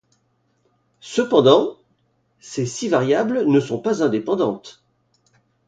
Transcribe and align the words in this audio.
Cependant, 1.11 1.77
ces 2.39 2.65
six 2.65 2.87
variables 2.89 3.45
ne 3.47 3.59
sont 3.59 3.77
pas 3.77 4.01
indépendantes. 4.03 4.83